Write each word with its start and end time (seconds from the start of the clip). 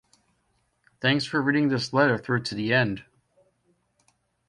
Thanks 0.99 1.25
for 1.25 1.43
reading 1.43 1.67
this 1.67 1.93
letter 1.93 2.17
through 2.17 2.41
to 2.45 2.55
the 2.55 2.73
end. 2.73 3.05